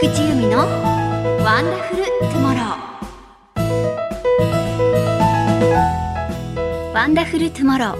[0.00, 3.60] 菊池由美のワンダフルトゥモロー
[6.94, 7.96] ワンダフルトゥモロー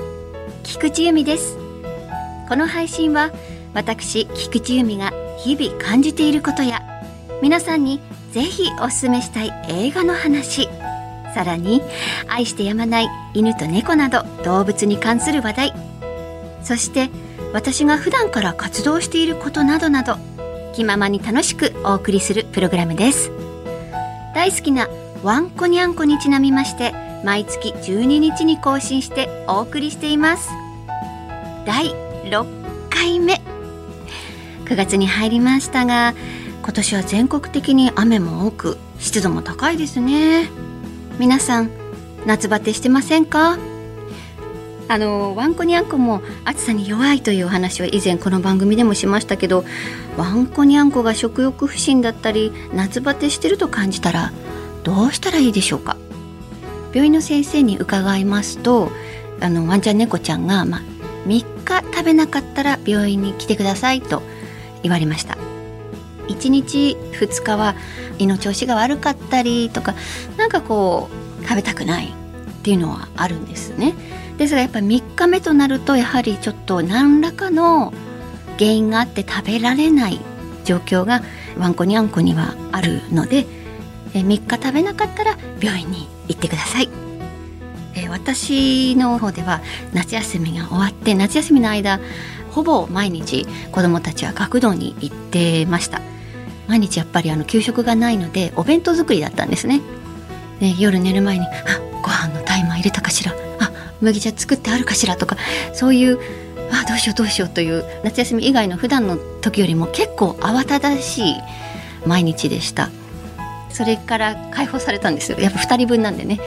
[0.63, 1.59] 菊池由美です。
[2.49, 3.31] この配信は
[3.75, 6.83] 私菊池由美が日々感じていることや
[7.43, 8.01] 皆さんに
[8.33, 10.69] ぜひおすすめしたい映画の話
[11.35, 11.83] さらに
[12.27, 15.75] 愛してやまない犬と猫など動物に関する話題
[16.63, 17.11] そして
[17.53, 20.17] 私が普段から活動していることなどなど
[20.73, 23.31] 気ままに楽しくお送りするプログラムです。
[24.35, 24.89] 大好きな
[25.23, 26.93] ワンコニャンコにちなみまして
[27.25, 30.49] 毎月12日に更新してお送りしています。
[31.65, 31.93] 第
[32.25, 33.41] 6回目。
[34.65, 36.15] 9月に入りましたが
[36.63, 40.49] 今年は全国的に雨も多く湿度も高いですね。
[41.19, 41.71] 皆さん
[42.27, 43.59] 夏バテしてませんか？
[44.93, 49.65] あのワンコニャンコも暑さに弱いというお話を以前この番組でもしましたけど
[50.19, 54.35] ワンコニャンコが食欲不振だったり夏バテしてると感じたら
[54.85, 55.97] どうしたらいいでしょうか？
[56.93, 58.91] 病院の先生に伺いますと
[59.41, 60.81] あのワンちゃん猫ちゃんが、まあ、
[61.27, 64.23] 3日食べなかったら病院に来てくださいと
[64.83, 65.39] 言われました。
[66.29, 67.77] 1日2日は
[68.19, 69.95] 胃の調子が悪かったりとか
[70.37, 71.09] なんかこ
[71.41, 72.11] う食べたくないっ
[72.63, 73.95] ていうのはあるんですね。
[74.39, 77.93] ですがやっぱり3日目となるとやはりちょっと何らかの
[78.59, 80.21] 原因があって食べられない
[80.65, 81.23] 状況が
[81.59, 83.47] ワンコにゃんこにはあるので
[84.15, 86.89] 3日食べなかったら病院に行ってください。
[88.09, 89.61] 私の方では
[89.93, 91.99] 夏休みが終わって夏休みの間
[92.51, 96.03] ほぼ毎日子どもたちは学童に行ってました。
[96.69, 99.81] 毎日やっぱりあの給食がないのでお弁当作りだったんですね。
[100.61, 101.51] で夜寝る前に「あ
[102.03, 103.35] ご飯のタイマー入れたかしら。
[104.03, 105.37] 麦茶作ってあるかしら」とか
[105.73, 106.19] そういう
[106.71, 111.37] あどうしようどうしようという夏休み以外の普段の時よりも結構慌ただしい
[112.07, 112.91] 毎日でした。
[113.71, 115.39] それから解放されたんですよ。
[115.39, 116.41] やっぱ2人分なんでね。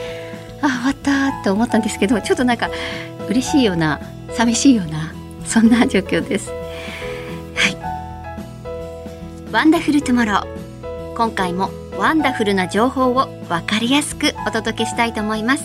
[0.62, 2.70] あ終わったと思ったんですけどちょっとなんか
[3.28, 4.00] 嬉しいような
[4.32, 5.12] 寂しいような
[5.44, 6.50] そんな状況です。
[7.54, 7.76] はい。
[9.52, 11.14] ワンダフルトゥモロー。
[11.16, 15.64] 今回もワンダフルな情報を分かりやすくお届けしたいと思います。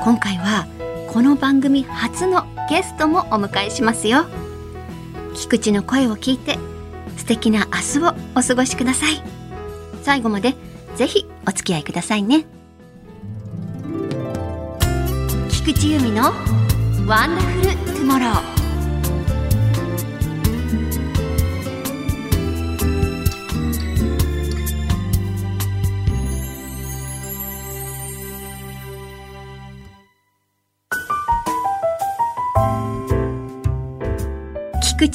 [0.00, 0.66] 今回は
[1.08, 4.26] この番組初のゲストもお迎えしますよ。
[5.34, 6.58] 菊池の声を聞いて
[7.16, 9.22] 素敵な明日をお過ごしください。
[10.02, 10.54] 最後まで
[10.96, 12.44] ぜひお付き合いくださいね。
[15.50, 16.24] 菊池由美の
[17.06, 18.57] ワンダフルトゥモロー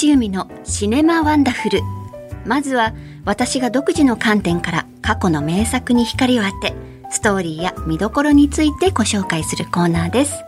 [0.04, 1.80] 菊池由美のシネマワンダフル。
[2.46, 2.94] まずは
[3.24, 6.74] 私が独自の観点から過去の名作に光を当て
[7.10, 10.44] ストーリーや見どころについてご紹介するコーナーです。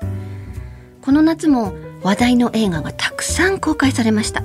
[1.01, 1.73] この夏も
[2.03, 4.43] 話題の映画がたくさん公開されました。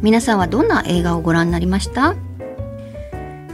[0.00, 2.14] 皆さんはどんな映画をご覧になりました？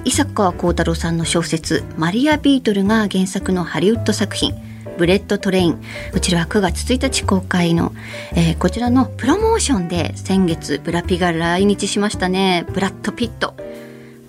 [0.04, 4.54] 伊坂幸太郎さんの小説「マリア・ビートル」が原作のハリウッド作品。
[4.96, 5.82] ブレッドトレイン。
[6.12, 7.92] こちらは9月1日公開の、
[8.34, 12.64] えー、こちらのプロモーションで先月ブラピが来日しましたね。
[12.72, 13.54] ブラッド・ピット。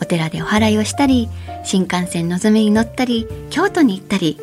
[0.01, 1.29] お寺でお祓いをしたり
[1.63, 4.37] 新幹線のぞみに乗ったり京都に行ったり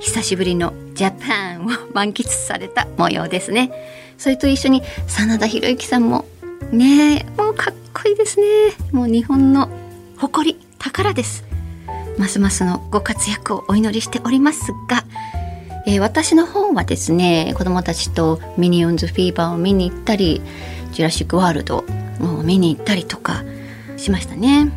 [0.00, 3.72] 久しぶりのジャパンを満喫された模様ですね。
[4.18, 6.26] それと一緒に真田広之さんも
[6.72, 8.46] ねもうかっこいいですね。
[8.92, 9.70] もう日本の
[10.18, 11.44] 誇り宝です。
[12.18, 15.04] ますますのご活躍をお祈りしておりますが、
[15.88, 20.42] えー、私の方はですね子供たちとミニオンズフィーバーを見に行ったり
[20.92, 21.78] ジュラシック・ワールド
[22.20, 23.42] を見に行ったりとか
[23.96, 24.70] しましたね。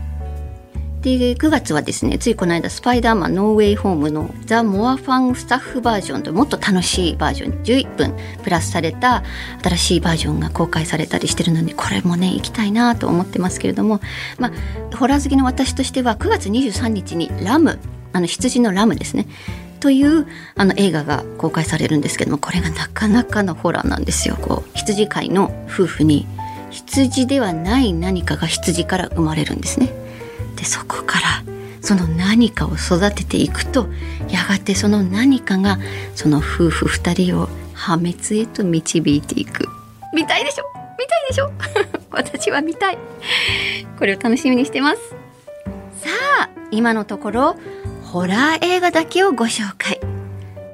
[1.01, 9.23] で9月はですねついこの間「スパイダーマンノーウェイホーム」の「ザ・モアファンスタッフバージョン」ともっと楽しいバージョン11分プラスされた
[9.63, 13.99] 新しいバージョンが公開されたりしてるのでこれもね行きたいなと思ってますけれども
[14.37, 14.51] ま
[14.93, 17.79] あホラー好きの私としては9月23日に「ラム」
[18.13, 19.25] あの羊のラムですね。
[19.81, 20.25] という
[20.55, 24.37] あの映画が公開されるんですけどもこれがなかなかのホラーなんですよ。
[24.41, 26.25] こう羊飼いの夫婦に
[26.69, 29.89] 羊ではない何かが羊から生まれるんですね。
[30.55, 31.43] でそこから
[31.81, 33.87] その何かを育てていくと
[34.29, 35.79] やがてその何かが
[36.15, 39.67] その夫婦二人を破滅へと導いていく。
[40.13, 40.65] 見たいでしょ？
[40.99, 41.51] 見たいでしょ？
[42.11, 42.97] 私は見たい。
[43.97, 44.97] これを楽しみにしてます。
[46.03, 46.09] さ
[46.41, 47.55] あ今のところ
[48.11, 50.01] ホラー映画だけをご紹介。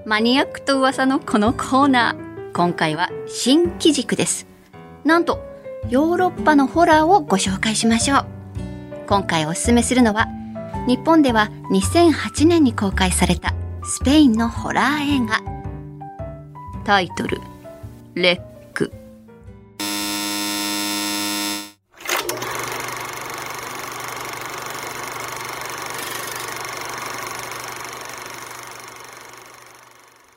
[0.07, 2.51] マニアックと噂のこのコーナー。
[2.51, 4.47] 今回は新機軸です。
[5.05, 5.39] なんと
[5.87, 8.25] ヨーロッパのホラーをご紹介しましょう。
[9.05, 10.25] 今回おすすめするのは
[10.87, 13.53] 日本では2008年に公開された
[13.83, 15.43] スペインのホラー映画。
[16.85, 17.39] タイトル
[18.15, 18.41] 「レ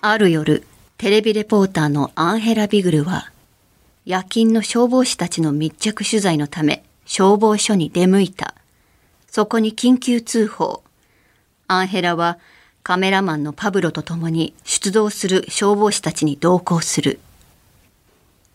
[0.03, 0.65] ある夜
[0.97, 3.31] テレビレポーターのアンヘラ・ビグルは
[4.07, 8.55] 夜勤の消防士たちの密着取材のため消防署に出向いた。
[9.27, 10.83] そこに緊急通報。
[11.69, 12.39] アンヘラは
[12.83, 17.21] カメラマンのパブロと共に出動する消防士たちに同行する。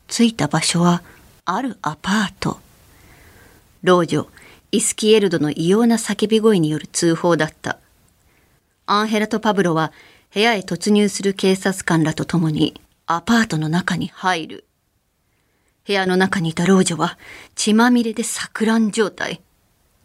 [0.08, 1.04] 着いた場所は
[1.46, 2.58] あるアパート。
[3.84, 4.28] 老女、
[4.72, 7.78] イスキエルドの異様な叫び声による通報だった。
[8.88, 9.92] アンヘラとパブロは
[10.34, 14.66] 部屋へ突入する警察官らと共にアパートの中に入る。
[15.88, 17.18] 部屋の中にいた老女は
[17.56, 19.42] 血まみれで錯乱状態。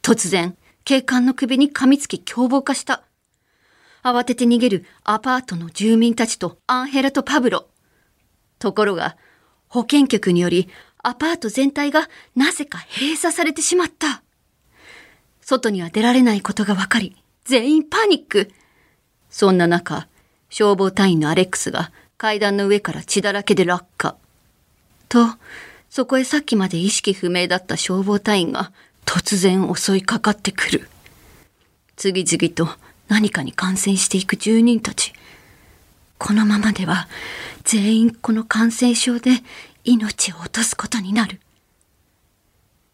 [0.02, 3.02] 突然、警官の首に噛みつき凶暴化した。
[4.02, 7.68] 慌てて逃げるアパートの住民たちとアンヘラとパブロ。
[8.58, 9.16] ところが、
[9.68, 10.68] 保健局により
[11.02, 14.22] アパート全体がなぜか閉鎖されてしまった。
[15.40, 18.50] 外には出られないことが分かり、全員パニック。
[19.30, 20.08] そんな中、
[20.50, 24.16] 消防隊員のアレックスが階段の上から血だらけで落下。
[25.08, 25.26] と、
[25.88, 28.72] そこへさっきまで意識不明だった消防隊員が
[29.06, 30.88] 突然襲いかかってくる。
[31.96, 32.68] 次々と
[33.08, 35.12] 何かに感染していく住人たち。
[36.18, 37.08] このままでは
[37.64, 39.30] 全員この感染症で
[39.84, 41.40] 命を落とすことになる。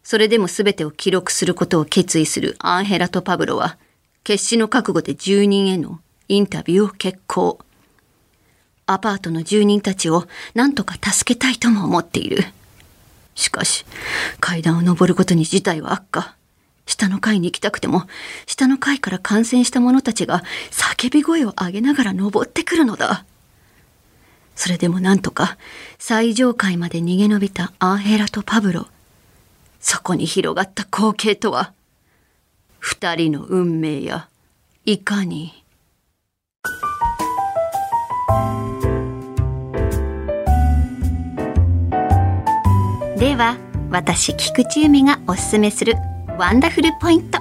[0.02, 3.76] それでも全てを記録することを決意するアンヘラとパブロは
[4.23, 7.58] 決死の覚悟で住人へのインタビューを決行。
[8.87, 12.44] アパートの住人たちを何とか助けたいとも思っている。
[13.34, 13.84] しかし、
[14.40, 16.37] 階段を登ることに事態は悪化。
[16.87, 18.05] 下の階に行きたくても、
[18.46, 23.25] 下の階から感染した者たちが叫び声を上げながら登ってくるのだ。
[24.55, 25.58] それでもなんとか
[25.99, 28.87] 最上階まで逃げ延びたアンヘラとパブロ。
[29.81, 31.73] そこに広がった光景とは、
[32.78, 34.28] 二人の運命や、
[34.84, 35.66] いかに。
[43.17, 43.57] では
[43.91, 45.95] 私菊池由美がおすすめする
[46.39, 47.39] ワンダフルポイント。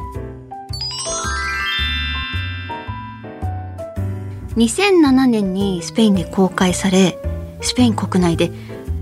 [4.56, 7.18] 2007年にスペインで公開され
[7.60, 8.52] スペイン国内で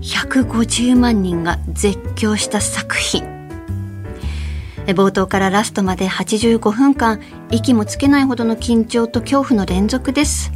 [0.02, 3.22] 150万人が絶叫した作品。
[4.86, 7.20] 冒頭からラストまで85分間
[7.52, 10.50] 息もつけないほどの緊張と恐怖の連続です。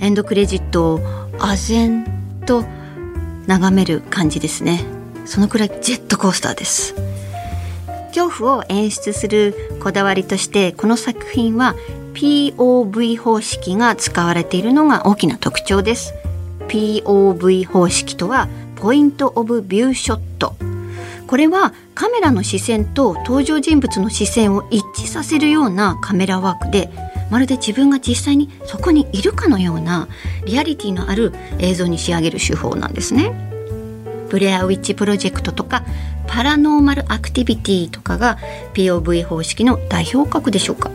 [0.00, 0.98] エンドクレジットを
[1.38, 2.04] 唖然
[2.46, 2.64] と
[3.46, 4.98] 眺める感じですね。
[5.24, 6.94] そのくらいジェットコースターです。
[8.08, 11.76] 恐怖を演出するこだわりとしてこの作品は
[12.14, 16.14] POV 方式が使われているのが大きな特徴です。
[16.68, 20.54] POV 方式とはポイントオブビューショット
[21.26, 26.90] これはカメラの視線と登場人物の視線を一致させるようなカメラワークで
[27.30, 30.08] まるで自分が実際にそこにいるかのような
[30.44, 33.49] リアリティのある映像に仕上げる手法なんですね。
[34.30, 35.84] ブレアウィッチプロジェクトとか
[36.26, 38.38] パラノーマルアクティビティとかが
[38.74, 40.90] POV 方式の代表格でしょうか？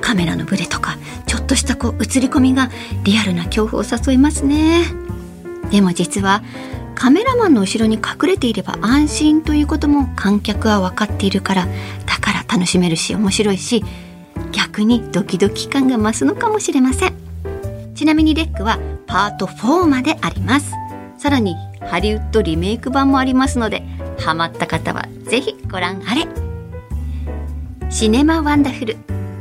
[0.00, 2.70] カメラのブレとかちょっとしたこう映り込みが
[3.04, 4.84] リアルな恐怖を誘いますね。
[5.70, 6.42] でも実は
[6.94, 11.66] カメラマンの後ろに隠れていれば安心ということも観客は分かっているから
[12.06, 13.82] だから楽しめるし面白いし
[14.52, 17.14] 逆にドキドキ感が増すのかもしれません。
[17.94, 20.72] ちなみにレックはパート4まであります。
[21.18, 23.82] さらにハリウッドリメイク版もありますので
[24.18, 26.26] ハマった方はぜひご覧あれ。
[27.90, 28.96] シネマワンダフル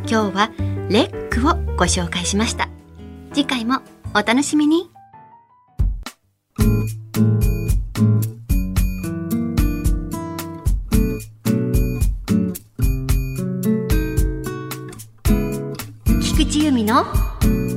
[0.10, 0.52] 今日は
[0.90, 2.70] レックをご紹介しました。
[3.34, 3.82] 次回も
[4.16, 4.90] お楽しみに。
[16.22, 17.06] 菊池由美の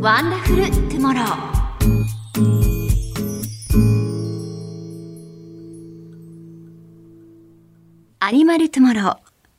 [0.00, 1.61] ワンダフルトゥモロー。
[8.32, 9.16] アニマルトゥモロー。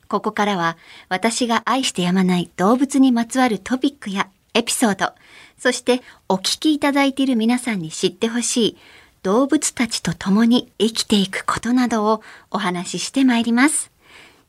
[0.08, 0.76] ここからは
[1.08, 5.12] 私が愛してやまない動物にまつわるトピックやエピソード、
[5.56, 8.76] そしてお聞きいただいている皆さんに知ってほしい
[9.22, 13.92] 動物たちと共に生きていくことなどをお話ししてまいります。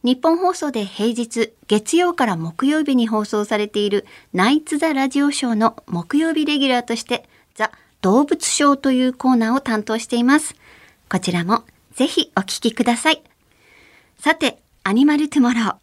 [0.03, 10.55] ニッポン放送で平日月曜から木曜日に放送されているナイツ・ザ・ラジオショーの木曜日レギュラーとしてザ・動物ショーというコーナーを担当しています。
[11.11, 11.63] こちらも
[11.93, 13.21] ぜひお聞きください。
[14.25, 15.75] さて、アニマルトゥモロー。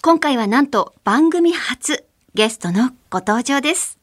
[0.00, 3.98] 今回はなんと番組初ゲストのご登場です。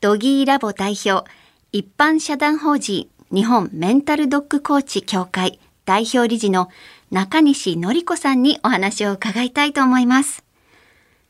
[0.00, 1.30] ドギーラボ代表、
[1.72, 6.70] 一般社団法人日本メンタルドッグコーチ協会代表理事の
[7.10, 10.42] 中西の子さんにお話を伺いたいと思います。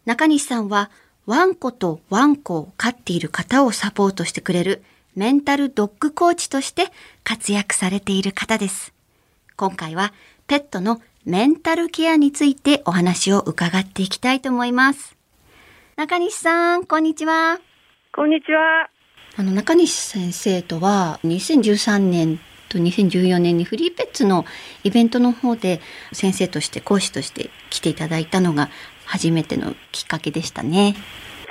[0.05, 0.89] 中西さんは
[1.27, 4.85] ワンコとワンコを飼っている方をサポートしてくれる
[5.17, 6.93] メンタルドッグコーチとして
[7.25, 8.95] 活躍されている方です。
[9.57, 10.13] 今回は
[10.47, 15.19] ペットのメンタルケアについてお話を伺っていきたいと思います。
[15.97, 17.61] 中西さん、こんにちは。
[18.15, 18.89] こんにちは。
[19.37, 24.47] あの中西先生とは2013年と2014年にフリーペッツの
[24.83, 28.71] イベントの方で先生として講師として来ていただいたのが
[29.05, 30.95] 初めてのきっかけでしたね。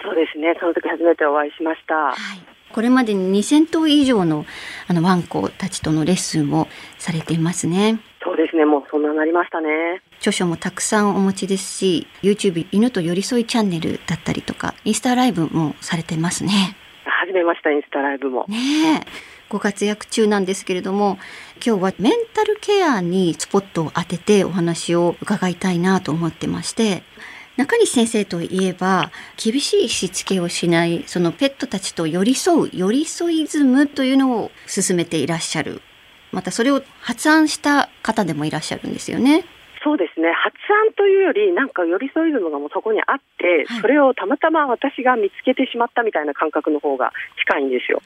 [0.03, 0.55] そうですね。
[0.59, 1.93] その時初めてお会いしました。
[1.93, 2.15] はい。
[2.73, 4.47] これまでに2000頭以上の
[4.87, 7.99] あのワンコたちとのレッスンをされていますね。
[8.39, 8.65] ですね。
[8.65, 10.01] もうそんななりましたね。
[10.17, 16.75] 著書もたくさんお持ちですし、YouTube 犬と寄り添いチャンネルだったりとか、インスタライブもされてますね。
[17.03, 18.45] 始めました、インスタライブも。
[18.47, 19.29] ねえ。
[19.49, 21.17] ご活躍中なんですけれども、
[21.65, 27.03] 今日はメンタルケアにスポットを当ててお話を伺いたいなと思ってまして、
[27.57, 35.81] 中西先生といえば、厳しいしつけをしない、そのペットたちと寄り添う、寄り添いズムというのを進めていらっしゃる。
[36.31, 39.45] またそれを発案した方でもいらっしゃるんですよね。
[39.83, 40.31] そうですね。
[40.33, 40.55] 発
[40.87, 48.01] 案というより、なんか寄り添いズムがもうそこにあって、はいそれをたまたま私が見つけてしまったみたいな感覚の方が近いんですよ。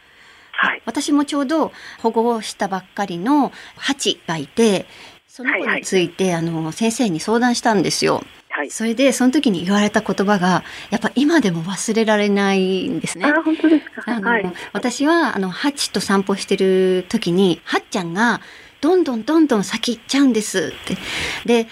[0.51, 0.81] はい。
[0.85, 4.85] 私もちょうど保護をしたばっかりのハチがいて、
[5.27, 8.23] その子について、あの先生に相談したんですよ。
[8.49, 8.69] はい。
[8.69, 13.25] それでその時に言われた言葉がやっぱ今でも忘れられないんですね。
[13.25, 14.03] あ、本当ですか。
[14.05, 14.53] あのはい。
[14.73, 18.41] 私はあのハチと散歩してる時にハッちゃんが
[18.83, 20.97] どんどんどんどん先行っちゃうんですって。
[21.45, 21.67] で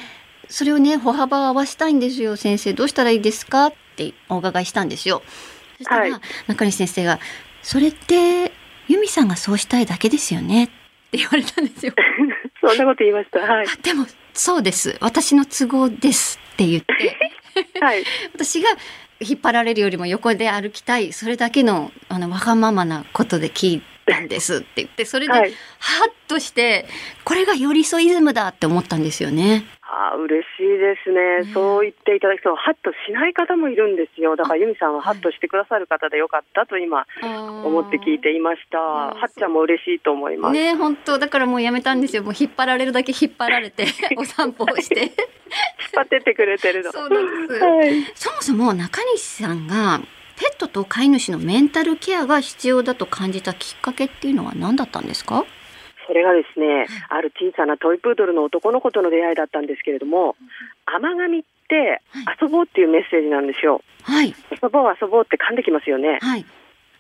[0.48, 3.68] それをね歩幅を合わせたいんですよ先生どうしたらいいですか？
[3.68, 5.22] ってお伺いしたんですよ。
[5.78, 7.20] そしたら、はい中西先生が
[7.62, 8.52] 「それって
[8.88, 10.68] 由美さんがそうしたいだけですよね」っ
[11.12, 11.94] て言われたんですよ。
[12.64, 13.40] そんなこと言いました。
[13.40, 13.68] はい。
[13.68, 17.18] あでもそうです私の都合ですって言って。
[17.82, 18.04] はい。
[18.34, 18.70] 私が
[19.20, 25.52] 引っ張られるよりも横で歩きたいそれだけのあのわがままなことで聞いたんですって言ってそれで、はい。
[25.80, 26.86] ハッとして
[27.24, 29.66] これが寄り添いズムだって思ったんですよね。
[29.94, 34.38] あ嬉しいですね、ねそう言っていただくと、ハッとしない方もいるんですよ。
[34.38, 38.78] だから、ユミさんはハッとしてくださる方でよかったと今、思って聞いていました。
[38.80, 40.54] はっちゃんも嬉しいと思います。
[40.54, 43.86] ね本当だからもうやめたんですよもう引っ張られるだけ引っ張られて
[44.18, 45.12] お散歩をして引っ
[45.94, 46.92] 張ってってくれてるの。
[46.92, 48.04] そうなんですはい。
[48.16, 50.00] そもそも中西さんが
[50.42, 55.46] ペットと飼い主のメンタルケアが必要だと感じたきっかけっていうのは何だったんですか？
[56.08, 60.36] それがですね、ある小さなトイプードルの男の子との出会いだったんですけれども、
[60.88, 62.02] 甘噛みって
[62.42, 63.84] 遊ぼうっていうメッセージなんですよ。
[64.02, 64.34] はい。
[64.52, 66.18] 遊ぼう遊ぼうって噛んできますよね。
[66.20, 66.46] はい。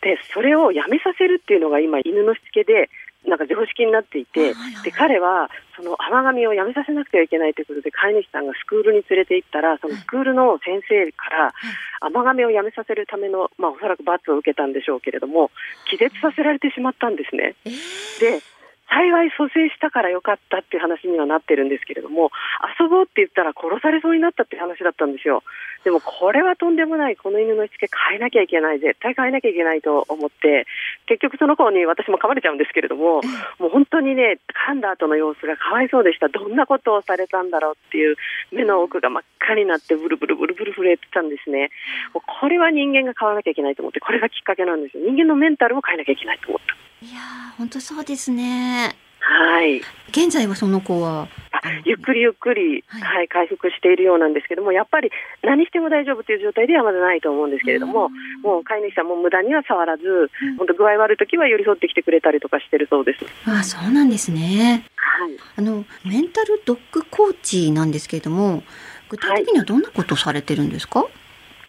[0.03, 2.91] で、それをやめさせるっていうのが今犬のしつけで、
[3.27, 11.53] なんか常識になっていて、で、彼はその甘噛みをやめさせなくてはいけないということで、飼い主さんがスクールに連れて行ったら、そのスクールの先生から
[12.01, 15.51] 甘噛みをやめさせるための、まあおそらく罰を受けたんでしょうけれども、
[15.89, 17.55] 気絶させられてしまったんですね。
[17.65, 18.19] えー。
[18.19, 18.41] で、
[18.91, 22.29] 幸い蘇生したからよかったっていう話にはなってるんですけれども、
[22.77, 25.43] 遊ぼうって言ったら殺されそうになったっていう話だったんですよ。
[25.83, 30.67] でもこれはとんでもない、この犬のしつけ変えなきゃいけない、絶対変えなきゃいけないと思って、
[31.07, 33.21] 結局その子に私も噛まれちゃうんですけれども、
[33.59, 36.27] もう本当にね、噛んだ後の様子がかわいそうでした。
[36.27, 38.17] どんなことをされたんだろうっていう、
[38.51, 41.71] 目の奥が真っ赤になってブルブルブルブル震えてたんですね。
[42.13, 45.03] もうこれは人間が変わらなきゃいけないと思って、これがきっかけなんですよ。
[45.05, 46.75] 人間のメンタルを変えなきゃいけないと思った。
[47.03, 48.80] いやー本当そうですね
[49.21, 49.81] はい。
[50.09, 55.11] 現在はその子はあ ゆっくりゆっくり、はいはい、回復しているようなんですけども、やっぱり
[55.43, 58.09] 何しても大丈夫という状態ではまだないと思うんですけれども、
[58.43, 63.25] もう飼い主さんも無駄には触らず、うん本当具合悪い時は寄り添ってきてくれたりとかしてるそうです。
[63.45, 65.31] あそうなんですねはい。
[65.57, 68.63] あのメンタルドッグコーチなんですけれども
[69.09, 71.05] 具体的にはどんなことをされてるんですか、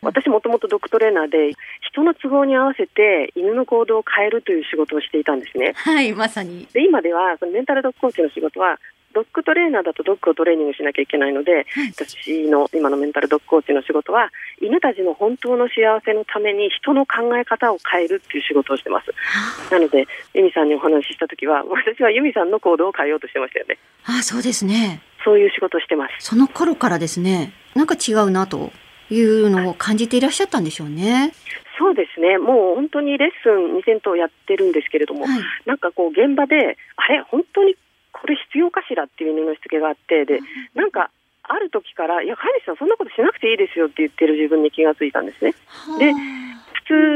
[0.02, 1.52] 私もともとドッグトレーナーで、
[1.92, 5.72] 人の都合に合わせて犬の行動を変えるという仕事をしていたんですね。
[5.76, 8.78] はいまさにで、今では、そのメンタルドッグコーチの仕事は、
[9.12, 14.30] ドッグトレーナーだとドッグをトレーニングしなきゃいけないので、私の今のメンタルドッグコーチの仕事は、
[14.60, 19.12] 犬たちの本当の幸せのために人の考え方を変えるっていう仕事をしてます。
[19.70, 23.76] なので、ユミさんにお話ししたときは、私はユミさんの行動を変えようとしてましたよね。
[24.04, 26.14] あそうですねそういう仕事をしてます。
[26.18, 28.72] その頃からですねなんか違うなと
[29.10, 31.32] いうのを感じていらっしゃったんでしょうね。
[31.78, 35.40] そうですね、もう本当にレッスン2000頭やってるんですけれども、はい。
[35.66, 37.74] なんかこう、現場で、あれ、本当に
[38.12, 40.38] これ必要かしらっていう犬のしつけがあって、で、
[40.74, 41.10] なんか、
[41.42, 45.52] ある時時から、いや、飼い主さんそんなことしなくていいですよって言ってる自分に気がついたんですね。
[45.98, 46.12] で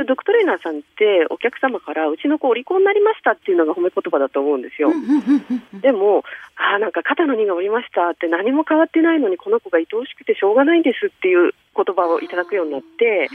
[0.06, 4.92] ドッグトレーナーさんってお客様から、うちの子お利口になりましたっていうのが褒め言葉だと思うんですよ。
[5.80, 6.24] でも、
[6.56, 13.28] ああ、なんか肩の荷が下りましたって何も変わってないのにこの子が愛おしくてしょうがないんですっていう言葉をいただくようになって、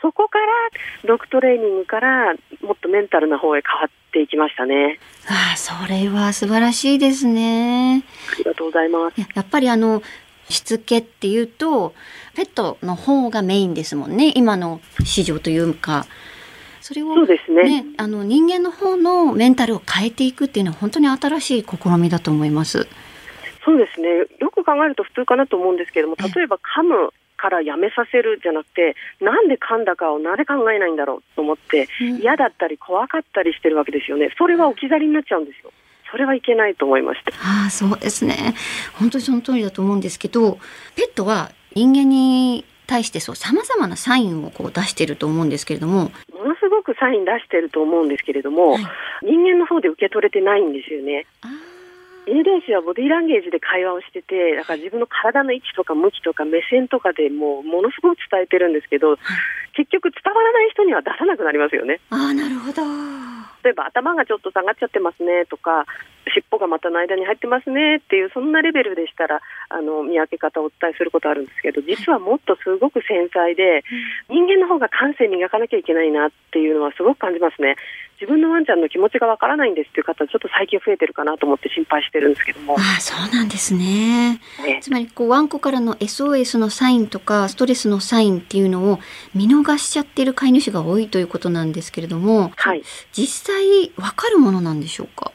[0.00, 0.46] そこから
[1.04, 4.98] ドッグトレーニングからもっとメンタルな方へ変わっていきましたね。
[5.28, 8.04] ああ、それは素晴らしいですね。
[8.32, 9.20] ありがとうございます。
[9.20, 10.02] やっぱりあの、
[10.50, 11.94] しつけっていうと、
[12.34, 14.32] ペットの方がメインですもんね。
[14.34, 16.06] 今の市場というか。
[16.80, 17.82] それをそうですね。
[17.82, 22.88] ね、あの人間の方のメンタルを変えていくっていうのは本当に新しい試みだと思います。
[23.64, 24.08] そうですね。
[24.38, 31.88] よく考えると普通かなと思うんですけれども、ええ例えば噛むからやめさせるじゃなくて、なんで噛んだかをなぜ考えないんだろうと思って、
[32.20, 34.30] 嫌だったり怖かったりしてるわけですよね。
[34.36, 35.72] それは置き去りになっちゃうんですよ。
[36.10, 37.32] それはいけないと思いまして。
[37.42, 38.54] ああ、そうですね。
[38.94, 40.58] 本当にその通りだと思うんですけど、
[40.96, 48.84] ペットは人間に対してそう様々なサインをこう出していると思うんですけれども、ものすごくサイン出してると思うんですけれども、はい
[49.22, 51.26] 人間の方で受け取れてないんですよね。
[51.42, 51.48] あ
[52.26, 59.16] 犬同士はボディーランゲージで会話をしてて、だから自分の体の位置とか向きとか目線とかでもうものすごく伝えてるんですけど、
[59.74, 62.00] 結局伝わらない人には出さなくなりますよね。
[62.10, 62.82] あああ、なるほど。
[63.64, 65.86] 例えば頭がちょっと下がっちゃってますねとか、
[66.28, 73.84] 尻尾が股の間に入ってますねっていう、そんなレベルでしたら、あの、見分け方をお伝えすることあるんですけど、実はもっとすごく繊細で、
[74.28, 77.76] 人間の方が感性磨かなきゃいけないなっていうのはすごく感じますね。
[78.20, 82.74] 自分のワンちゃんの気持ちがわからないんですっていう方、ちょっと最近増えてるかなと思って心配してるんですけども。
[82.78, 84.38] ああ、そうなんですね。
[84.62, 88.98] ね、つまりこうワンコからの SOS のサインとかストレスのサインっていうのを
[89.34, 92.82] 見逃しちゃっている飼い主が多いということなんですけれども、はい。
[93.12, 93.49] 実際
[93.96, 95.32] わかるものなんでしょうか？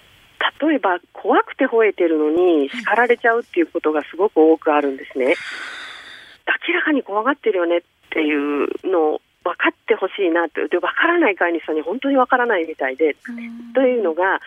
[0.61, 5.35] 例えば、怖くて吠えてるのに叱られちゃうっていうことがすごく多くあるんですね。
[6.67, 7.81] 明らかに怖がってるよねっ
[8.11, 13.15] ていうのを分かってほしいなって、で、分からない飼い主さんに本当に分からないみたいで、
[13.73, 14.39] というのが、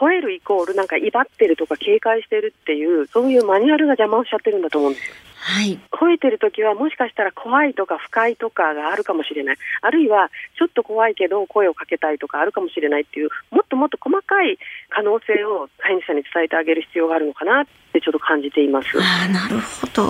[0.00, 5.14] 吠えるイコールなんか威張ってるとか警戒してるっていう、そういうマニュアルが邪魔をしちゃってるんだと思うんですよ。
[5.40, 5.80] はい。
[5.90, 9.56] 吠えてる時はもしかしたら怖いとか不快とかがあるかもしれない。
[9.80, 14.58] あるいはちょっと怖いけど声をかけたいとかあるかもしれないっていう、もっともっと細かい
[14.90, 18.88] 可能性を飼い主さんに伝えてあげる必要があるのかなってちょっと感じています。
[19.00, 20.04] ああ、なるほど。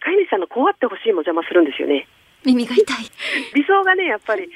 [0.00, 2.08] 飼い主さんの怖ってほしいも邪魔するんですよね。
[2.44, 2.96] 耳が痛い。
[3.54, 4.48] 理想がね、やっぱり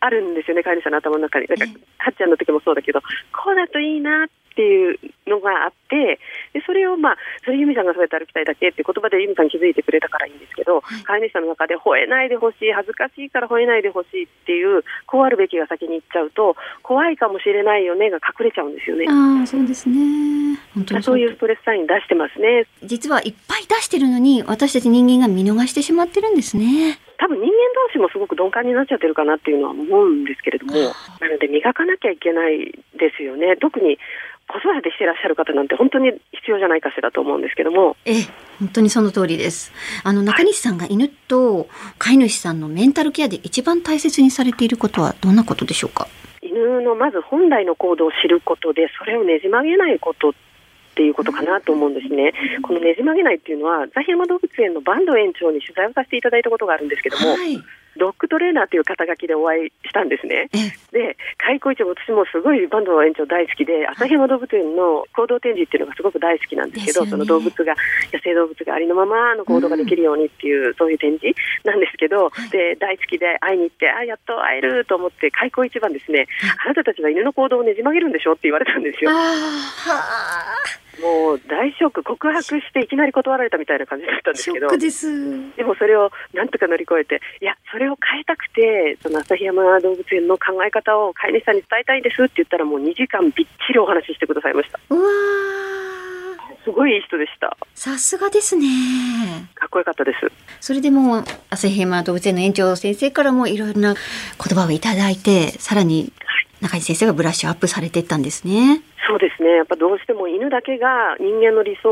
[0.00, 1.46] あるんですよね、飼い主さんの頭の中に。
[1.46, 4.98] なんかええ、はっちゃんの時もそうだけど、こうだといいなっていう
[5.30, 6.18] のがあって、
[6.52, 19.06] でそれをまあ、それ由美さんがそうやって歩きたいだけっていう言葉で由美さん気づいてくれたからいいんですけど、はい飼い主さんの中で吠えないでほしい、恥ずかしいから吠えないでほしいっていう、こうあるべきが先に行っちゃうと、怖いかもしれないよねが隠れちゃうんですよね。
[19.08, 20.58] ああ、そうですね。
[20.74, 22.66] 本当にそういうストレスサイン出してますね。
[22.82, 26.98] 実はいっぱい出してるのに私たち人間が見逃してしまってるんですね。
[27.18, 27.50] 多分人間
[27.88, 30.72] 同士もすごく鈍感になっちゃってるかなっていうのは思うんですけれども、
[31.20, 33.56] なので磨かなきゃいけないですよね。
[33.56, 33.98] 特に
[34.48, 38.22] 子育てしてらっしゃる方なんて本当に必要じゃないかしらと思うんですけども、ええ、
[38.58, 39.72] 本当にその通りです。
[40.04, 46.08] あの中西さんが犬と飼い主さんのメンタルケアで一番大切にされていることはどんなことでしょうか？
[46.40, 50.32] 犬のまず本来の行動を知ることで、それをねじ曲げないことっ
[50.94, 52.32] ていうことかなと思うんですね。
[52.62, 57.62] このねじ曲げないっていうのは、ザヒヤマ動物園の坂東園長に取材をさせていただいたことがあるんですけども、はい。
[57.98, 60.48] ドッグトレーナーという肩書きでお会いしたんですね。
[60.54, 67.10] ええ、で、開口一も私もすごいバンドの園長大好きで、旭山動物園の行動展示っていうのがすごく大好きなんですけど、ね。
[67.10, 67.74] その動物が、
[68.12, 76.26] 野生動物がありのままの行動ができるようにっていう、そういう展示なんですけど、で、大好きで会いに行って、あ、やっと会えると思って、開口一番ですね、
[76.64, 79.10] あなたたちは犬の行動をねじ曲げるんでしょって言われたんですよ。
[81.00, 84.66] もう大ショック、告白していきなり断られたみたいな感じだったんですけど。
[84.66, 85.06] ックです。
[85.56, 94.80] でもそれをなんとか乗り越えて、いや、それを変えたくて、その旭山動物園の考え方を飼い主さんに伝えたいですって言ったら、もう2時間びっちりお話ししてくださいました。
[94.90, 95.08] うわ
[96.64, 97.56] すごいいい人でした。
[97.60, 98.66] ーさすがですね。
[99.54, 100.30] かっこよかったです。
[100.60, 106.12] それでもう旭山動物園の園長先生からもいろいろな言葉をいただいて、さらに
[106.60, 108.82] 中西先生がブラッシュアップされていったんですね。
[109.06, 109.56] そうですね。
[109.56, 111.88] やっぱどうしても犬だけが人間の理想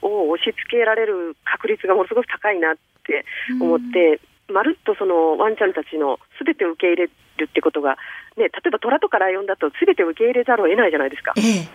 [0.00, 3.24] を押し付けられる確率がものすごく高いなって
[3.60, 4.20] 思って、
[4.52, 7.06] まるっとそのワンちゃんたちの全てを受け入れ
[7.38, 7.96] るってことが、
[8.36, 11.32] ね、例えば虎とかライオンだと全てを受け入れざるを得ないじゃないですか。
[11.36, 11.68] ええ、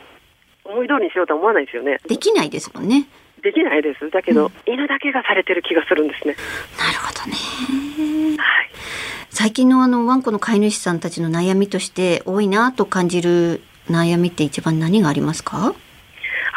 [0.63, 1.99] 思い通りにしようとは思わないですよね。
[2.07, 3.07] できないですもんね。
[3.41, 4.09] できないです。
[4.09, 6.35] だけど、犬だけがされてる気がするんですね。
[6.77, 8.37] なるほどね。
[8.37, 8.69] はい。
[9.39, 15.75] 最近のあのワンコの飼い主さんたちの悩みとして多いなと感じる悩みって一番何がありますか？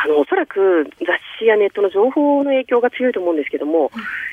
[0.02, 1.04] あの、おそらく雑
[1.38, 3.90] 誌やネットの情報の影響が強いと思うんですけども、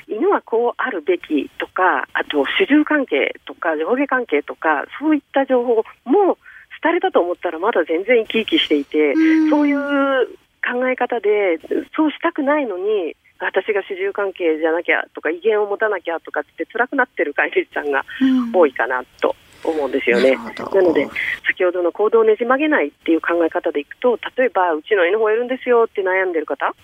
[0.08, 6.38] 犬はこうあるべきとか、あと主従関係とか上下関係とか、そういった情報も
[6.80, 9.12] 廃れたと思ったらまだ全然生き生きしていて、
[9.50, 10.26] そういう
[10.64, 11.60] 考え方で、
[11.94, 18.04] そうしたくないのに、私が主従関係じゃなきゃとか威厳を持たなきゃとかって辛くなってる飼い主さんが
[18.52, 20.36] 多いかなと思うんですよね。
[20.36, 21.08] なので
[21.46, 26.74] 先ほどの行動をねじ曲げないっていう考え方でいくと例えばうちの犬吠えるんですよって悩んでる方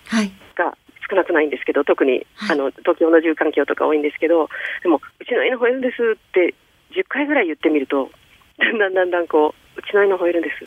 [0.55, 0.77] が
[1.09, 4.49] 少なくないんですけど特に、はい、あの東京の住環境とか多いんですけど
[4.81, 6.55] でもうちの犬吠えるんですって
[6.95, 8.09] 10回ぐらい言ってみると
[8.59, 10.65] だんだんだんだんこううちの犬吠えるんです。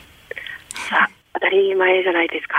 [0.93, 2.55] あ当たり前じゃないですか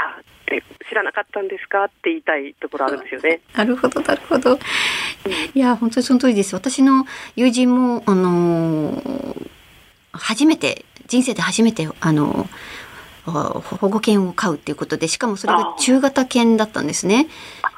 [0.59, 3.41] って知らなかったんですかって言いたいところあるんですよね。
[3.55, 4.59] なるほどなるほど。
[5.55, 6.55] いや本当にその通りです。
[6.55, 9.49] 私の友人もあのー、
[10.13, 17.29] 初めて人生で初めてあのー、保護犬を飼うっていうことでしかもそれが中型犬だったんですね。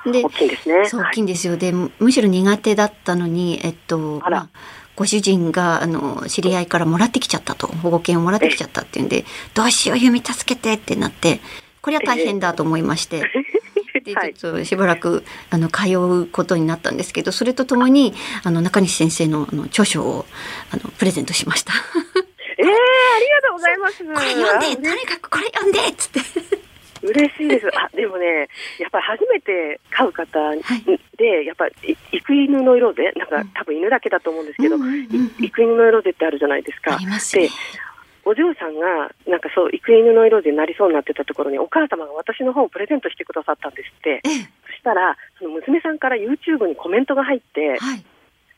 [0.06, 0.88] で大きいですね。
[0.88, 1.56] そう大きいんですよ。
[1.56, 4.48] でむしろ苦手だったのにえっとまあ
[4.94, 11.40] ご主人があの知り合いからもらってきちゃったと保護犬をもらってきちゃったっていうんでどうしよう由美助けてってなって
[11.82, 13.30] これは大変だと思いまして。
[14.04, 20.26] でちょっとしばらくあの通うことになったんですけどそれとともにあの中西先生のあの著書を
[20.72, 21.72] あのプレゼントしました。
[22.58, 24.04] ええー、ありがとうございます。
[24.04, 26.20] これ読んで、とにかくこれ読んでっつって。
[27.02, 27.66] 嬉しいです。
[27.76, 34.76] あ、でもね、やっぱり初めて飼う方で、はい、やっぱり育犬の色で、なんか、多分犬だけだと思うんですけど、
[35.40, 36.94] 育犬の色でってあるじゃないですか。
[36.94, 37.48] ありますね。
[37.48, 37.50] で
[38.24, 48.04] お嬢さんがなんかそう育犬の色でなりそうになってたところにお母様が私の本をプレゼントしてくださったんですって、そしたらその娘さんから YouTube にコメントが入って、はい、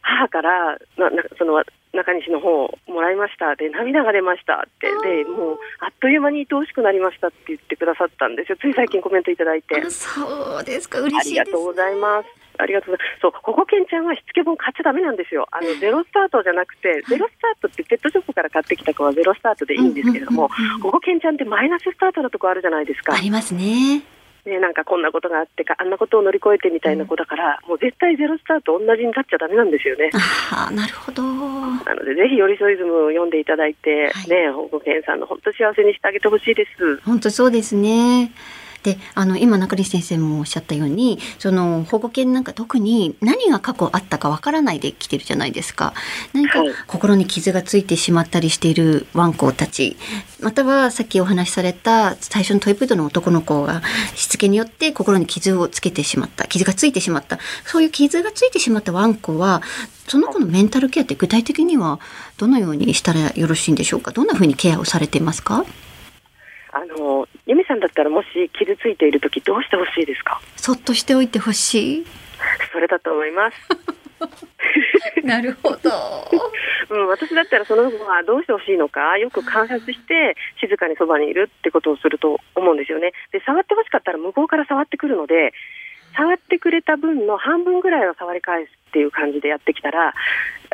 [0.03, 3.57] 母からななその中西の本をもらいました。
[3.57, 4.89] で涙が出ましたって。
[5.07, 8.59] でもうあっという間に愛おしくなりましたって言ってくださったんですよ。
[8.61, 9.81] つい最近コメントいただいて。
[9.91, 11.01] そうですか。
[11.01, 13.21] 嬉しいありがとうございますありがとうございます。
[13.23, 15.47] そう、保護犬ちゃんはしつけ本買っちゃダメなんですよ。
[15.51, 20.49] あの、ゼロスタートじゃなくて、ゼロスタートってペットショップから買ってきた子はゼロスタートでいいんですけれども、
[20.83, 23.15] 保護犬ちゃんってマイナススタートのとこあるじゃないですか。
[23.15, 24.03] ありますね。
[24.47, 30.11] ね、なんかこんなことがあってか、あんなことを乗り越えてみたいな子だから、うん、もう絶対ゼロスタート同じになっちゃだめなんですよね。
[30.53, 31.23] あなるほど。
[31.23, 37.01] なので、ぜひ、寄り添いズムを読んでいただいて、はい、ね、保護犬さんの本当幸せにしてあげてほしいです。
[37.07, 38.33] 本当そうですね。
[38.85, 45.95] であの今中西先生もおっしゃったようにその保護犬なんか特に何が過去あったかわからないで来てるじゃないですか。
[46.35, 49.97] 何か心に傷がついてしまったりしているワンコたち。
[50.41, 53.81] またはさっきお話しされた最初のトイプードの男の子が
[54.15, 57.39] しつけによって心に傷をつけてしまった傷がついてしまった。
[57.65, 59.63] そういう傷がついてしまったワンコは
[60.07, 61.99] その子のメンタルケアって具体的には
[62.37, 64.11] どのようにしたらよろしいんでしょうか？
[64.11, 65.65] どんなふうにケアをされていますか？
[66.77, 70.41] あの由美さんだったらもし傷ついている時どうしてほしいですか？
[70.57, 72.07] そっとしておいてほしい？
[72.73, 73.57] それだと思います。
[75.23, 75.91] なるほど、
[76.91, 83.13] うん、私だったらその子はどうしてほしいのかよく観察して静かにそばにいるってことをすると思うんですよね。
[83.33, 85.53] で触ってほしかったら向こうから触ってくるので
[86.17, 90.15] 触ってくれた分の半分ぐらいは触り返すっていう感じでやってきたら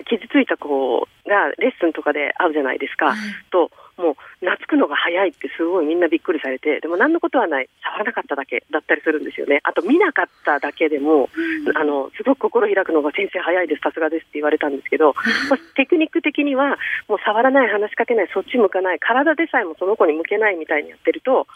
[0.09, 3.15] 傷ついた子がレッスンとかで会うじゃないですか、
[3.51, 7.69] ともう懐くのが早いってすごいみんなびっくりされてでも何のことはない。
[7.85, 9.61] 触らなかっただけだったりするんですよね。
[9.65, 11.29] あと見なかっただけでも、
[11.67, 15.15] うん、あのすごく心開くのが先生早いですさすがですって言われたんですけど、
[15.51, 21.47] まあ、テクニック的にはもう触らない話しかけないそっち向かない体でさえもその子に向けないみたいにやってると、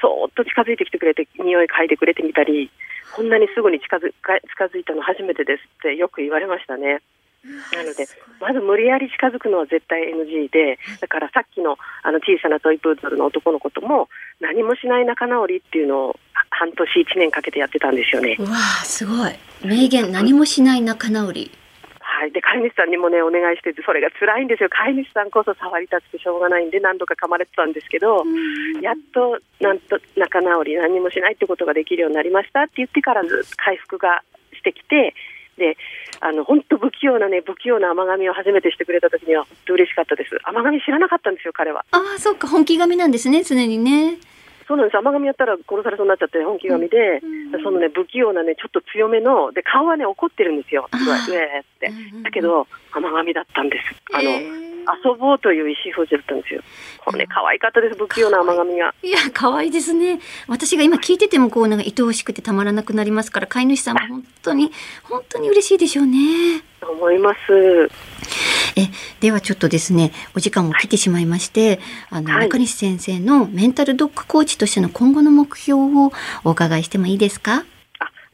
[0.00, 2.70] そーっと近づいてきてくれて匂い嗅いでくれてみたり
[3.14, 7.02] こんなにすぐに近づ近づいたの初めてですってよく言われましたね。
[7.44, 8.06] なので、
[8.40, 14.08] まず無理やり近づくのは絶対 NG で、だからさっきのあの小さなトイプードルの男の子とも、
[14.40, 16.16] 何もしない仲直りっていうのを
[16.50, 18.36] 半年、1年かけてやってたんですよね。
[18.38, 18.46] わ
[18.82, 19.32] あ、すごい。
[19.64, 21.50] 名言、何もしない仲直り。
[22.22, 28.22] はい、で飼い主さんにもねお願いしててそれが辛いんですよ飼い主さんこそ触りたくてしょうがないんで何度か噛まれてたんですけど、
[28.80, 34.22] やっとなんと仲直り何もしないってことができるようになりましたって言ってからず回復が
[34.54, 35.14] してきて
[35.58, 35.76] で
[36.24, 40.38] あの本当不器用なね不器用な甘噛みを初めてしてくれた時には本当嬉しかったです。
[40.44, 41.84] 甘噛み知らなかったんですよ彼は。
[41.90, 44.18] ああそっか本気噛みなんですね常にね。
[44.68, 44.98] そうなんです。
[44.98, 47.18] 甘噛みやったら殺されそうになっちゃって本気噛みで、
[47.52, 50.88] うん、そのね不器用なねちょっと強めので顔はね怒ってるんですよ。
[50.94, 51.90] すごい上って、
[52.22, 54.72] だけど甘噛みだったんですあの、えー
[55.04, 56.60] 遊ぼうという意思表示だったんですよ。
[57.04, 58.92] これね、可愛かったです、不器用な甘噛みが。
[59.00, 60.18] いや、可愛いですね。
[60.48, 64.72] 私が今聞いてても、こう、なんか愛おしくてたまらなくなりますから、飼い主さんも本当に、
[65.04, 66.64] 本当に嬉しいでしょうね。
[66.82, 67.38] 思います。
[68.74, 68.88] え、
[69.20, 71.78] ではちょっとですね、お時間も来てしまいまして、
[72.10, 77.58] あの、はい中西先生のメンタルドッグコーチとしての今後の目標をお伺いしてもいいですか？
[77.58, 77.64] あ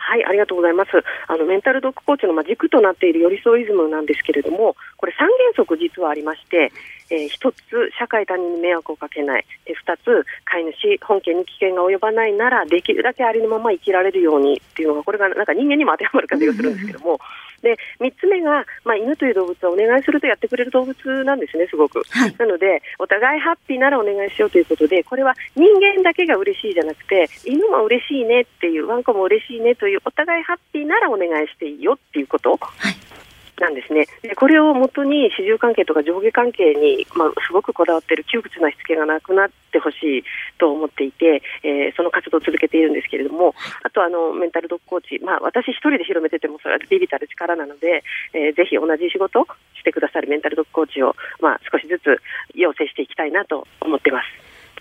[0.08, 0.90] はい、ありがとうございます。
[1.26, 6.70] あのメンタルドッグコーチのまあ軸となっている寄り添いイズムなんですけれども、これ3原則実はありまして、
[7.10, 17.18] えー、1つ社会他人に迷惑をかけない、で2つ飼い主本件に危険が及ばないならできるだけありのまま生きられるようにっていうのがこれがなんか人間にも当てはまる感じがするんですけども、
[17.62, 22.02] で3つ目がまあ犬という動物はお願いするとやってくれる動物なんですねすごく。
[22.10, 22.34] はい。
[22.38, 33.07] なので、お互いハッピーならお願いしようということで、これは人間だけが嬉しいじゃなくて、犬も嬉しいねっていう、ワンコも嬉しいねという、お互いハッピーならお願いしていいよっていうことはい。
[33.60, 34.06] なんですね。
[34.22, 40.24] でこれをもとに主従関係とか上下関係に、まあ、すごくこだわっている窮屈なしつけがなくなってほしい
[40.58, 52.20] と思っていて、えーその活動を続けているんですけれども、あとあのメンタルドッグコーチ、まあ、私一人で広めててもそれはビビたる力なので、えーぜひ同じ仕事をしてくださるメンタルドッグコーチを、まあ、少しずつ
[52.54, 54.20] 養成していきたいなと思ってま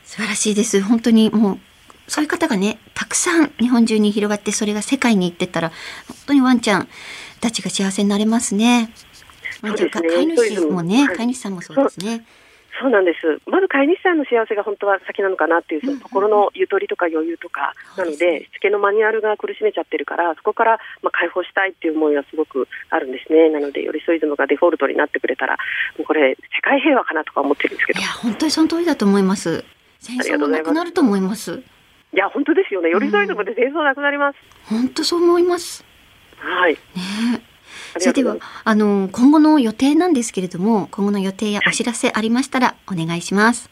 [0.03, 0.11] す。
[0.15, 0.81] 素晴らしいです。
[0.81, 1.59] 本当にもう、
[2.07, 5.69] そういう方がね、たくさん日本中に広がって、それが世界に行ってたら、
[6.07, 6.87] 本当にワンちゃん
[7.39, 8.91] たちが幸せになれますね。
[9.62, 12.26] ワンちゃんか、そうですね飼い主もね、はい飼い主さんもそうですね。
[12.80, 13.41] そうなんです。
[13.50, 23.50] まず飼い主さんの幸せが本当は先なのかなっていう、その心のゆとりとか余裕とか、なので、しつけのマニュアルが苦しめちゃってるから、そこからまあ解放したいっていう思いはすごくあるんですね。
[23.50, 25.58] なので、寄り添いイズムがデフォルトになってくれたら、
[25.97, 29.63] もうこれ、世界平和かなとか思ってるんですけどいや、、本当にその通りだと思います。
[30.00, 31.63] 戦争もなくなると思います。
[32.13, 32.89] いや、本当ですよね。
[32.89, 34.38] 寄り添いイズムで戦争なくなります。
[34.69, 35.87] 本当そう思います。
[36.38, 36.73] はい。
[36.73, 37.41] ね
[38.00, 43.69] それではあの、今後の予定なんですけれども、今後の予定やお知らせありましたらお願いします。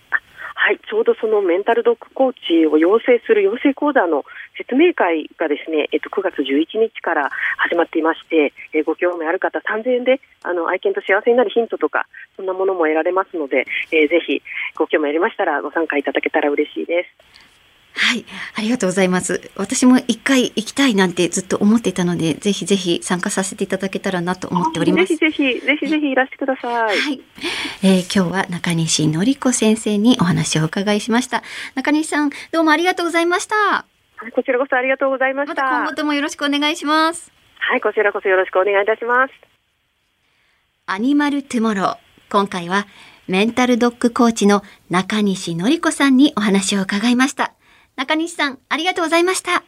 [0.65, 4.25] はい、ちょうどそのメンタルドッグコーチを養成する養成講座の
[4.57, 7.29] 説明会がですね、えっと、9月11日から
[7.69, 14.41] 始まっていまして、えーご興味ある方3000円であの愛犬と幸せになるヒントとか、そんなものも得られますので、えーぜひ
[14.75, 17.54] ご興味ありましたらご参加いただけたら嬉しいです。
[17.97, 19.49] はい、ありがとうございます。
[19.55, 25.15] 私も一回行きたいなんてずっと思っていたので、ぜひぜひ参加させていただけたらなと思っております。
[25.15, 26.97] ぜひぜひ、ぜひぜひいらしてください。
[26.97, 27.21] はい、
[27.83, 31.41] えー今日は中西のり子先生にお話をお伺いしました。
[31.75, 33.55] 中西さん、どうもありがとうございました。
[33.55, 33.85] は
[34.29, 35.63] いこちらこそありがとうございました。
[35.63, 37.31] また今後ともよろしくお願いします。
[37.57, 39.33] はい、こちらこそよろしくお願いいたします。
[40.85, 41.97] アニマルトゥモロー。
[42.29, 42.87] 今回は
[43.27, 47.54] メンタルドッグコーチの中西のり子さんにお話を伺いました。
[47.95, 49.63] 中西さん、ありがとうございました。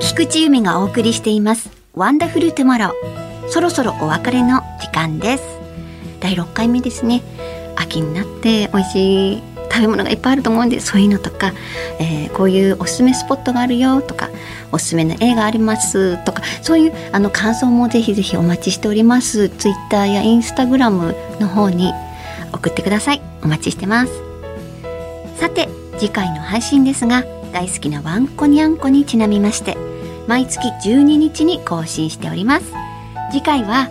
[0.00, 1.70] 菊池由美がお送りしています。
[1.94, 3.48] ワンダフルトゥモロー。
[3.50, 5.44] そろそろお別れの時間です。
[6.20, 7.22] 第6回目ですね。
[7.76, 11.52] 秋になって美味しい食べ物がいっぱいあると思うんで、そういうのとか、
[12.00, 14.28] えーこういうおすすめスポットがあるよとか、
[14.72, 19.50] おすすめの映画ありますとか、そういうあの感想もぜひぜひお待ちしております。
[19.50, 21.92] ツイッターやインスタグラムの方に
[22.54, 23.22] 送ってください。
[23.42, 24.12] お待ちしてます。
[25.36, 29.76] さて、次回の配信ですが、大好きなワンコニャンコにちなみまして、
[30.26, 32.72] 毎月12日に更新しております。
[33.30, 33.88] 次回は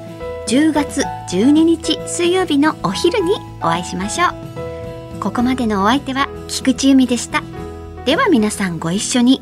[0.48, 5.20] 10月12日水曜日のお昼にお会いしましょう。
[5.20, 7.44] ここまでのお相手は菊池由美でした。
[8.06, 9.42] では皆さんご一緒に。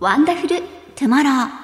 [0.00, 0.60] ワンダフル
[0.96, 1.63] トゥモロー。